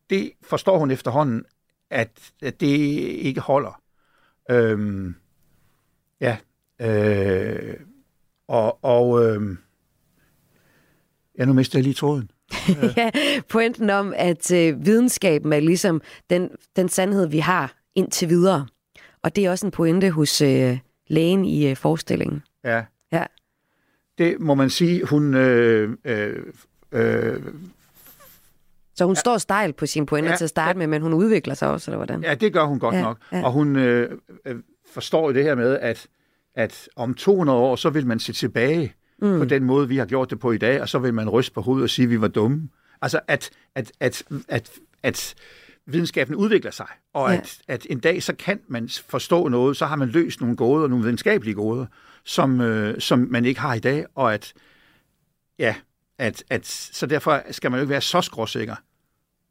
[0.09, 1.45] det forstår hun efterhånden,
[1.89, 3.81] at, at det ikke holder.
[4.51, 5.15] Øhm,
[6.21, 6.37] ja,
[6.81, 7.75] øh,
[8.47, 9.57] og, og øh,
[11.37, 12.31] ja, nu mister jeg lige tråden.
[12.97, 13.11] ja,
[13.49, 18.67] pointen om, at øh, videnskaben er ligesom den, den sandhed, vi har indtil videre.
[19.23, 20.77] Og det er også en pointe hos øh,
[21.07, 22.43] lægen i øh, forestillingen.
[22.63, 22.83] Ja.
[23.11, 23.23] ja.
[24.17, 25.33] Det må man sige, hun...
[25.33, 26.35] Øh, øh,
[26.91, 27.39] øh,
[28.95, 29.19] så hun ja.
[29.19, 30.73] står stejl på sine pointer ja, til at starte ja.
[30.73, 32.23] med, men hun udvikler sig også, eller hvordan?
[32.23, 33.17] Ja, det gør hun godt ja, nok.
[33.31, 33.43] Ja.
[33.43, 34.55] Og hun øh, øh,
[34.93, 36.07] forstår jo det her med, at,
[36.55, 39.39] at om 200 år, så vil man se tilbage mm.
[39.39, 41.53] på den måde, vi har gjort det på i dag, og så vil man ryste
[41.53, 42.69] på hovedet og sige, at vi var dumme.
[43.01, 44.71] Altså, at, at, at, at,
[45.03, 45.35] at
[45.85, 47.37] videnskaben udvikler sig, og ja.
[47.37, 50.87] at, at en dag så kan man forstå noget, så har man løst nogle gåder,
[50.87, 51.85] nogle videnskabelige gåder,
[52.23, 54.53] som, øh, som man ikke har i dag, og at,
[55.59, 55.75] ja,
[56.17, 58.75] at, at, så derfor skal man jo ikke være så skråsikker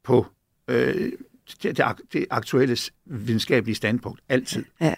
[0.03, 0.27] på
[0.67, 1.11] øh,
[1.63, 1.81] det,
[2.13, 4.65] det aktuelle videnskabelige standpunkt, altid.
[4.81, 4.95] Ja.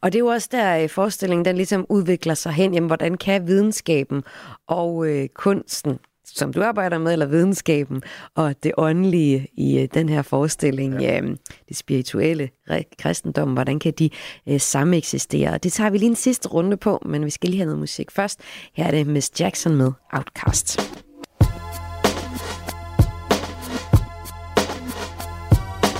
[0.00, 2.74] Og det er jo også der øh, forestillingen, den ligesom udvikler sig hen.
[2.74, 4.22] Jamen, hvordan kan videnskaben
[4.66, 5.98] og øh, kunsten
[6.34, 8.02] som du arbejder med, eller videnskaben,
[8.34, 11.20] og det åndelige i øh, den her forestilling, ja.
[11.20, 11.36] øh,
[11.68, 12.50] det spirituelle,
[12.98, 14.10] kristendom, hvordan kan de
[14.48, 15.58] øh, samme eksistere?
[15.58, 18.10] det tager vi lige en sidste runde på, men vi skal lige have noget musik
[18.10, 18.40] først.
[18.74, 20.80] Her er det Miss Jackson med Outcast.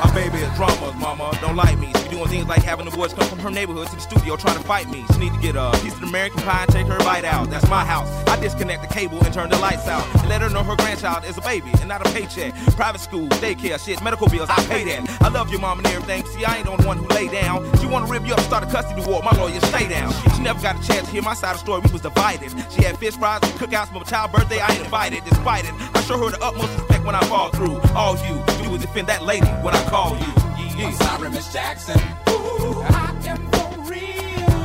[0.00, 1.36] My baby is drama, mama.
[1.42, 3.94] Don't like me She doing things like having the boys come from her neighborhood to
[3.94, 5.04] the studio trying to fight me.
[5.12, 7.50] She need to get a piece of American pie and take her bite out.
[7.50, 8.08] That's my house.
[8.26, 10.06] I disconnect the cable and turn the lights out.
[10.20, 12.54] And let her know her grandchild is a baby and not a paycheck.
[12.74, 15.22] Private school, daycare, shit, medical bills, I pay that.
[15.22, 16.24] I love your mom and everything.
[16.40, 17.70] See, I ain't the only one who lay down.
[17.80, 19.22] She wanna rip you up, start a custody war.
[19.22, 20.10] My lawyer, stay down.
[20.34, 21.82] She never got a chance to hear my side of the story.
[21.84, 22.50] We was divided.
[22.72, 24.58] She had fish fries and cookouts for my child's birthday.
[24.58, 25.74] I ain't invited, despite it.
[25.94, 27.78] I show her the utmost respect when I fall through.
[27.94, 30.32] All you, you would defend that lady when I call you.
[30.78, 30.86] Yeah.
[30.86, 32.00] I'm sorry, Miss Jackson.
[32.30, 34.64] Ooh, I am for real.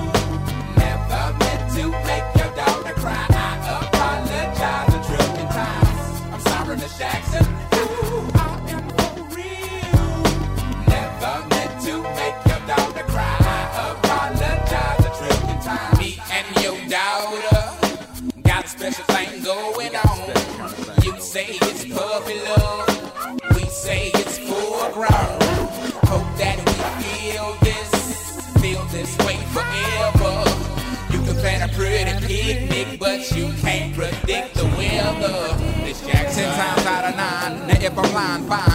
[0.79, 3.25] Never meant to make your daughter cry.
[3.27, 6.21] I apologize a trillion times.
[6.31, 7.44] I'm sorry, Miss Jackson.
[16.89, 17.85] Daughter
[18.43, 20.29] got a special thing going on.
[21.03, 23.55] You say it's puppy love.
[23.55, 25.09] We say it's full grown.
[26.05, 27.91] Hope that we feel this,
[28.61, 30.43] feel this way forever.
[31.11, 35.57] You can plan a pretty picnic, but you can't predict the weather.
[35.83, 36.43] This Jackson.
[36.43, 37.67] Times out of nine.
[37.67, 38.74] Now if I'm lying, fine.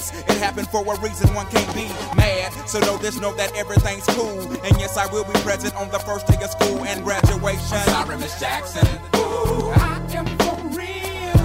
[0.00, 2.52] It happened for a reason, one can't be mad.
[2.68, 4.40] So know this, know that everything's cool.
[4.64, 7.78] And yes, I will be present on the first day of school and graduation.
[7.78, 8.86] I'm sorry, Miss Jackson.
[9.16, 11.42] Ooh, I am for real.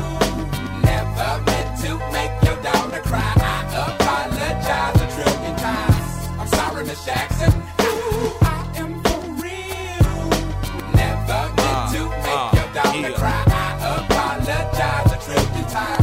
[0.81, 3.36] Never meant to make your daughter cry.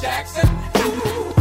[0.00, 0.48] Jackson.
[0.78, 1.39] Ooh,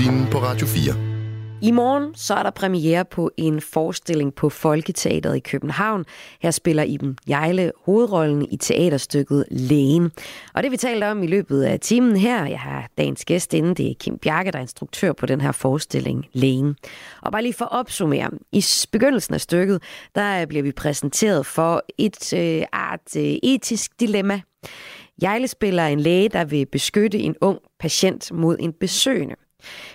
[0.00, 0.94] til på Radio 4.
[1.62, 6.04] I morgen så er der premiere på en forestilling på Folketeateret i København.
[6.42, 10.12] Her spiller Iben Jejle hovedrollen i teaterstykket Lægen.
[10.54, 13.74] Og det vi talte om i løbet af timen her, jeg har dagens gæst inde,
[13.74, 16.76] det er Kim Bjarke, der er instruktør på den her forestilling Lægen.
[17.22, 19.82] Og bare lige for at opsummere, i begyndelsen af stykket,
[20.14, 24.40] der bliver vi præsenteret for et øh, art øh, etisk dilemma.
[25.22, 29.34] Jejle spiller en læge, der vil beskytte en ung patient mod en besøgende.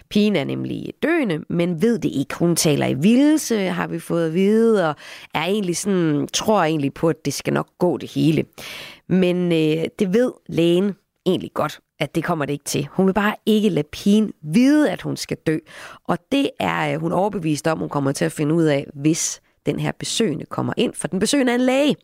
[0.10, 2.36] Pigen er nemlig døende, men ved det ikke.
[2.36, 4.96] Hun taler i vildelse, har vi fået at vide, og
[5.34, 8.46] er egentlig sådan, tror egentlig på, at det skal nok gå det hele.
[9.08, 10.96] Men øh, det ved lægen
[11.26, 12.88] egentlig godt, at det kommer det ikke til.
[12.92, 15.58] Hun vil bare ikke lade pigen vide, at hun skal dø.
[16.08, 19.42] Og det er øh, hun overbevist om, hun kommer til at finde ud af, hvis
[19.66, 21.96] den her besøgende kommer ind, for den besøgende er en læge.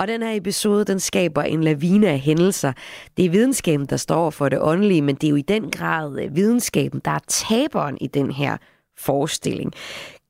[0.00, 2.72] Og den her episode, den skaber en lavine af hændelser.
[3.16, 6.20] Det er videnskaben, der står for det åndelige, men det er jo i den grad
[6.20, 8.56] øh, videnskaben, der er taberen i den her
[8.98, 9.72] forestilling.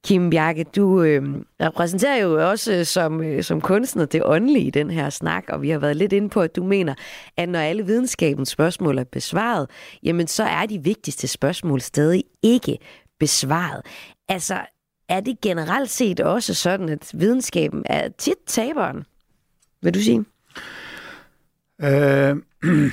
[0.05, 1.23] Kim Bjarke, du øh,
[1.61, 5.63] repræsenterer jo også øh, som, øh, som kunstner det åndelige i den her snak, og
[5.63, 6.95] vi har været lidt inde på, at du mener,
[7.37, 9.71] at når alle videnskabens spørgsmål er besvaret,
[10.03, 12.79] jamen så er de vigtigste spørgsmål stadig ikke
[13.21, 13.83] besvaret.
[14.29, 14.59] Altså,
[15.09, 19.05] er det generelt set også sådan, at videnskaben er tit taberen?
[19.83, 20.25] Vil du sige?
[21.81, 22.37] Øh,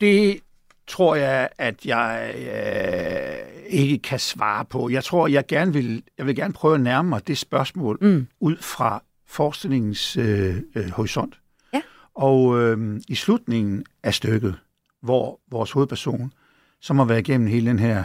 [0.00, 0.40] det
[0.86, 4.90] tror jeg, at jeg øh, ikke kan svare på.
[4.90, 8.26] Jeg tror, jeg gerne vil, jeg vil gerne prøve at nærme mig det spørgsmål mm.
[8.40, 11.40] ud fra forestillingens øh, øh, horisont.
[11.74, 11.82] Ja.
[12.14, 14.58] Og øh, i slutningen af stykket,
[15.02, 16.32] hvor vores hovedperson,
[16.80, 18.04] som har været igennem hele den her,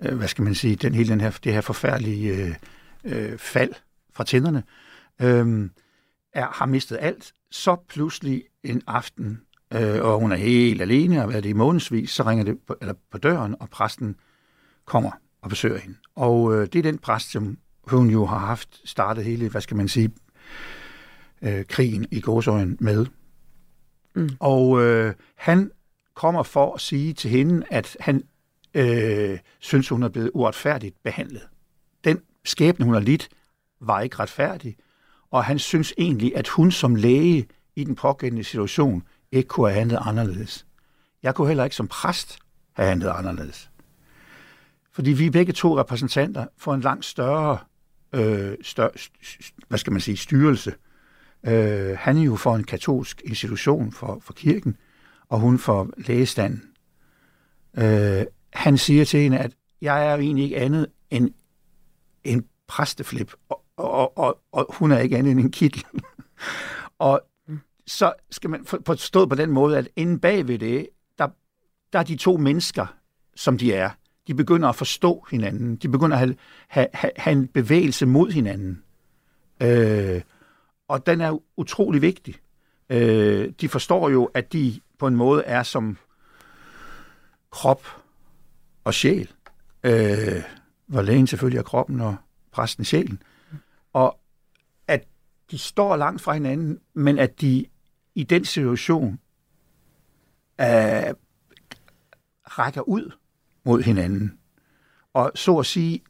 [0.00, 2.54] øh, hvad skal man sige, den hele den her, det her forfærdelige øh,
[3.04, 3.72] øh, fald
[4.14, 4.62] fra tænderne,
[5.20, 5.70] øh,
[6.32, 9.40] er, har mistet alt, så pludselig en aften,
[9.74, 12.58] øh, og hun er helt alene og har været det i månedsvis, så ringer det
[12.66, 14.16] på, eller på døren, og præsten
[14.84, 15.10] kommer
[15.42, 15.96] og besøger hende.
[16.16, 19.76] Og øh, det er den præst, som hun jo har haft startet hele, hvad skal
[19.76, 20.10] man sige,
[21.42, 23.06] øh, krigen i gåsøjen med.
[24.14, 24.30] Mm.
[24.40, 25.70] Og øh, han
[26.14, 28.22] kommer for at sige til hende, at han
[28.74, 31.48] øh, synes, hun er blevet uretfærdigt behandlet.
[32.04, 33.28] Den skæbne, hun har lidt,
[33.80, 34.76] var ikke retfærdig,
[35.30, 39.02] og han synes egentlig, at hun som læge i den pågældende situation
[39.32, 40.66] ikke kunne have handlet anderledes.
[41.22, 42.38] Jeg kunne heller ikke som præst
[42.72, 43.70] have handlet anderledes.
[44.92, 47.58] Fordi vi er begge to repræsentanter for en langt større,
[48.12, 48.90] øh, større
[49.68, 50.74] hvad skal man sige, styrelse.
[51.46, 54.76] Øh, han er jo for en katolsk institution for, for kirken,
[55.28, 56.62] og hun for lægestanden.
[57.78, 61.30] Øh, han siger til hende, at jeg er jo egentlig ikke andet end
[62.24, 63.32] en præsteflip,
[63.80, 65.84] og, og, og, hun er ikke andet end en kittel.
[66.98, 67.20] og
[67.86, 71.28] så skal man forstå på den måde, at inden bag ved det, der,
[71.92, 72.86] der er de to mennesker,
[73.36, 73.90] som de er.
[74.26, 75.76] De begynder at forstå hinanden.
[75.76, 76.36] De begynder at have,
[76.68, 78.82] have, have, have en bevægelse mod hinanden.
[79.62, 80.22] Øh,
[80.88, 82.34] og den er utrolig vigtig.
[82.90, 85.98] Øh, de forstår jo, at de på en måde er som
[87.50, 87.86] krop
[88.84, 89.30] og sjæl.
[89.84, 90.42] Øh,
[90.86, 92.16] hvor lægen selvfølgelig er kroppen og
[92.52, 93.22] præsten sjælen.
[93.92, 94.20] Og
[94.86, 95.04] at
[95.50, 97.66] de står langt fra hinanden, men at de
[98.14, 99.12] i den situation
[100.60, 101.14] øh,
[102.44, 103.12] rækker ud
[103.64, 104.38] mod hinanden.
[105.12, 106.02] Og så at sige,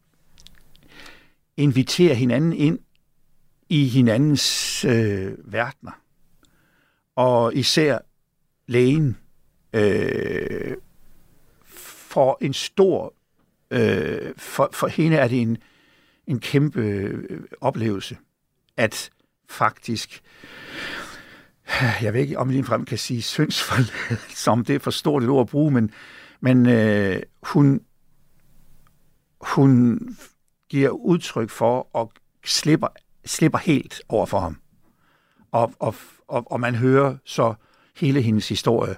[1.56, 2.78] inviterer hinanden ind
[3.68, 6.02] i hinandens øh, verdener.
[7.16, 7.98] Og især
[8.66, 9.18] lægen
[9.72, 10.76] øh,
[12.10, 13.14] for en stor,
[13.70, 15.58] øh, for, for hende er det en,
[16.30, 18.16] en kæmpe øh, oplevelse,
[18.76, 19.10] at
[19.48, 20.22] faktisk
[22.02, 25.28] jeg ved ikke, om jeg frem kan sige syndsforladelse, om det er for stort et
[25.28, 25.90] ord at bruge, men,
[26.40, 27.80] men øh, hun,
[29.40, 30.00] hun
[30.68, 32.12] giver udtryk for og
[32.44, 32.88] slipper,
[33.24, 34.56] slipper helt over for ham.
[35.52, 35.94] Og, og,
[36.28, 37.54] og, og man hører så
[37.96, 38.96] hele hendes historie,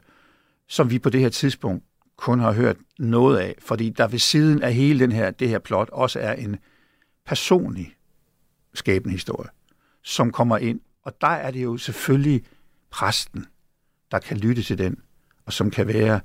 [0.68, 1.84] som vi på det her tidspunkt
[2.16, 5.58] kun har hørt noget af, fordi der ved siden af hele den her, det her
[5.58, 6.56] plot også er en
[7.26, 7.96] personlig
[8.74, 9.48] skæbende historie,
[10.02, 10.80] som kommer ind.
[11.02, 12.44] Og der er det jo selvfølgelig
[12.90, 13.46] præsten,
[14.10, 14.96] der kan lytte til den,
[15.46, 16.20] og som kan være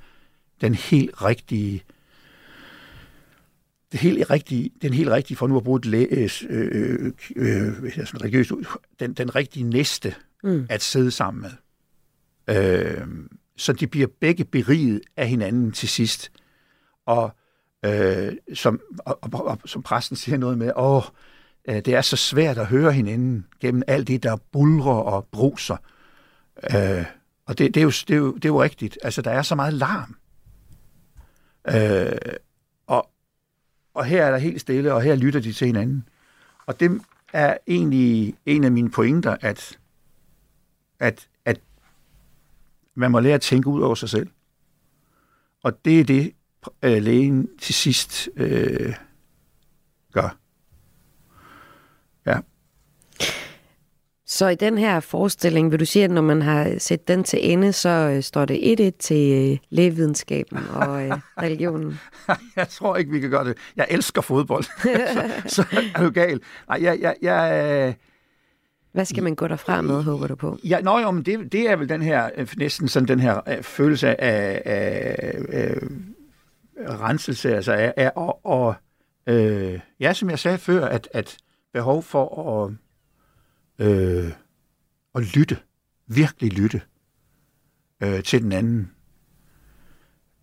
[0.62, 1.84] den helt rigtige
[3.91, 7.91] det helt rigtige, den helt rigtige, for nu at bruge et læs, øh, øh, øh,
[7.91, 8.52] sådan religiøst
[9.00, 10.66] den, den rigtige næste mm.
[10.70, 11.52] at sidde sammen med.
[12.56, 13.08] Øh,
[13.58, 16.32] så de bliver begge beriget af hinanden til sidst.
[17.06, 17.36] Og,
[17.86, 21.03] øh, som, og, og, og som præsten siger noget med, åh,
[21.69, 25.78] øh, det er så svært at høre hinanden gennem alt det, der bulrer og bruser.
[26.75, 27.05] Øh,
[27.45, 28.97] og det, det, er jo, det, er jo, det er jo rigtigt.
[29.03, 30.17] Altså, der er så meget larm.
[31.75, 32.36] Øh,
[32.88, 33.09] og,
[33.93, 36.07] og her er der helt stille, og her lytter de til hinanden.
[36.65, 37.01] Og det
[37.34, 39.80] er egentlig en af mine pointer, at,
[40.99, 41.59] at, at
[42.95, 44.30] man må lære at tænke ud over sig selv.
[45.63, 46.34] Og det er det,
[46.84, 48.93] øh, lægen til sidst øh,
[50.13, 50.38] gør.
[52.26, 52.39] Ja.
[54.30, 57.51] Så i den her forestilling, vil du sige, at når man har set den til
[57.51, 61.11] ende, så øh, står det 1-1 til øh, lægevidenskaben og øh,
[61.43, 61.99] religionen?
[62.55, 63.57] jeg tror ikke, vi kan gøre det.
[63.76, 64.63] Jeg elsker fodbold,
[65.13, 65.65] så, så
[65.95, 66.41] er du gal.
[66.70, 67.95] Nej, jeg, jeg, jeg,
[68.91, 70.57] Hvad skal man gå derfra med, håber du på?
[70.63, 73.41] Ja, nå, jo, men det, det er vel den her, øh, næsten sådan den her
[73.47, 75.78] øh, følelse af, af, af
[76.78, 78.75] renselse, altså af, af og, og
[79.28, 81.38] øh, ja, som jeg sagde før, at, at
[81.73, 82.73] behov for at,
[83.88, 84.32] øh,
[85.15, 85.57] at lytte,
[86.07, 86.82] virkelig lytte
[88.03, 88.91] øh, til den anden.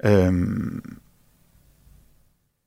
[0.05, 0.99] Øhm,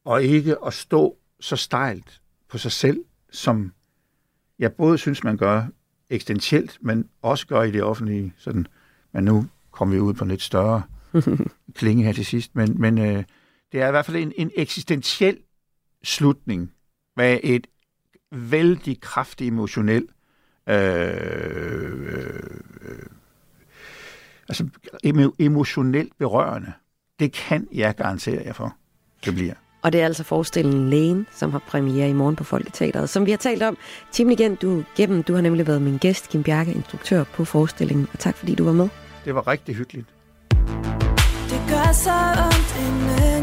[0.06, 3.74] og ikke at stå så stejlt på sig selv, som
[4.60, 5.68] jeg både synes, man gør
[6.10, 8.34] eksistentielt, men også gør i det offentlige.
[8.38, 8.68] Sådan,
[9.12, 10.82] men nu kommer vi ud på en lidt større
[11.78, 12.56] klinge her til sidst.
[12.56, 13.24] Men, men øh,
[13.72, 15.38] det er i hvert fald en, en eksistentiel
[16.04, 16.72] slutning
[17.18, 17.68] med et
[18.32, 20.08] vældig kraftigt emotionel
[20.70, 20.76] øh,
[22.82, 23.06] øh,
[24.50, 24.68] altså
[25.04, 26.74] emo, emotionelt berørende.
[27.20, 28.76] Det kan jeg garantere jer for,
[29.26, 29.54] det bliver.
[29.82, 33.10] Og det er altså forestillingen Lægen, som har premiere i morgen på Folketeateret.
[33.10, 33.78] Som vi har talt om,
[34.12, 38.08] Tim igen, du, gennem, du har nemlig været min gæst, Kim Bjarke, instruktør på forestillingen.
[38.14, 38.90] Og tak fordi du var med.
[39.26, 40.08] Det var rigtig hyggeligt.
[41.50, 43.37] Det gør så ondt indeni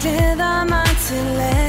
[0.00, 1.67] clear the mind to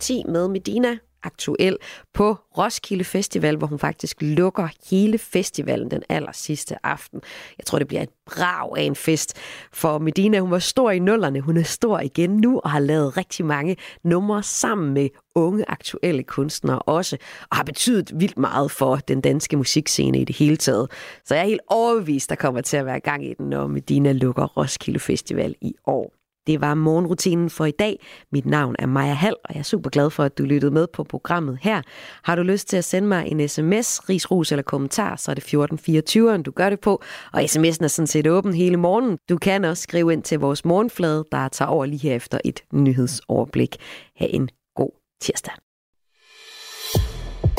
[0.00, 1.76] 10 med Medina aktuel
[2.14, 7.20] på Roskilde Festival, hvor hun faktisk lukker hele festivalen den aller sidste aften.
[7.58, 9.36] Jeg tror, det bliver et brag af en fest.
[9.72, 13.16] For Medina, hun var stor i nullerne, hun er stor igen nu og har lavet
[13.16, 17.16] rigtig mange numre sammen med unge aktuelle kunstnere også,
[17.50, 20.90] og har betydet vildt meget for den danske musikscene i det hele taget.
[21.24, 24.12] Så jeg er helt overbevist, der kommer til at være gang i den, når Medina
[24.12, 26.23] lukker Roskilde Festival i år.
[26.46, 28.06] Det var morgenrutinen for i dag.
[28.32, 30.86] Mit navn er Maja Hall, og jeg er super glad for, at du lyttede med
[30.92, 31.82] på programmet her.
[32.22, 35.42] Har du lyst til at sende mig en sms, risros eller kommentar, så er det
[35.42, 37.02] 1424, du gør det på.
[37.32, 39.18] Og sms'en er sådan set åben hele morgen.
[39.28, 42.60] Du kan også skrive ind til vores morgenflade, der tager over lige her efter et
[42.72, 43.76] nyhedsoverblik.
[44.16, 44.90] Ha' en god
[45.20, 45.54] tirsdag.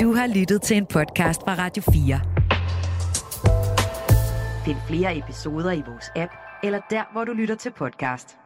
[0.01, 2.19] Du har lyttet til en podcast fra Radio 4.
[4.65, 6.31] Find flere episoder i vores app,
[6.63, 8.38] eller der, hvor du lytter til podcast.